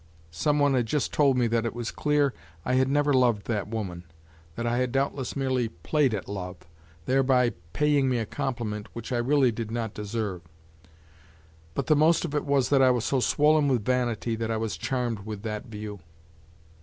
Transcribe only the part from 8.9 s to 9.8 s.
which I really did